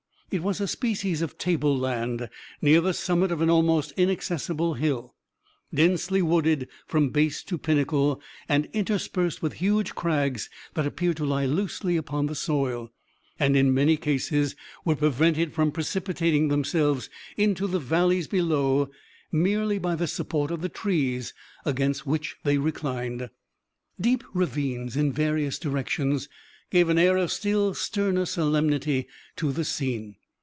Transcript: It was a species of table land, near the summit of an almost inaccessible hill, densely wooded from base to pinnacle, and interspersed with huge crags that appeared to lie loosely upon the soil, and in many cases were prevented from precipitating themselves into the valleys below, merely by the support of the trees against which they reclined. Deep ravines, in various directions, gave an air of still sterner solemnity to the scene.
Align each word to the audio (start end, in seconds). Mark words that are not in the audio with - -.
It 0.33 0.41
was 0.43 0.61
a 0.61 0.65
species 0.69 1.21
of 1.21 1.37
table 1.37 1.77
land, 1.77 2.29
near 2.61 2.79
the 2.79 2.93
summit 2.93 3.33
of 3.33 3.41
an 3.41 3.49
almost 3.49 3.91
inaccessible 3.97 4.75
hill, 4.75 5.13
densely 5.73 6.21
wooded 6.21 6.69
from 6.87 7.09
base 7.09 7.43
to 7.43 7.57
pinnacle, 7.57 8.21
and 8.47 8.69
interspersed 8.71 9.41
with 9.41 9.51
huge 9.55 9.93
crags 9.93 10.49
that 10.73 10.85
appeared 10.87 11.17
to 11.17 11.25
lie 11.25 11.45
loosely 11.45 11.97
upon 11.97 12.27
the 12.27 12.35
soil, 12.35 12.93
and 13.41 13.57
in 13.57 13.73
many 13.73 13.97
cases 13.97 14.55
were 14.85 14.95
prevented 14.95 15.51
from 15.51 15.69
precipitating 15.69 16.47
themselves 16.47 17.09
into 17.35 17.67
the 17.67 17.79
valleys 17.79 18.29
below, 18.29 18.89
merely 19.33 19.79
by 19.79 19.95
the 19.95 20.07
support 20.07 20.49
of 20.49 20.61
the 20.61 20.69
trees 20.69 21.33
against 21.65 22.07
which 22.07 22.37
they 22.45 22.57
reclined. 22.57 23.29
Deep 23.99 24.23
ravines, 24.33 24.95
in 24.95 25.11
various 25.11 25.59
directions, 25.59 26.29
gave 26.69 26.87
an 26.87 26.97
air 26.97 27.17
of 27.17 27.33
still 27.33 27.73
sterner 27.73 28.25
solemnity 28.25 29.05
to 29.35 29.51
the 29.51 29.65
scene. 29.65 30.15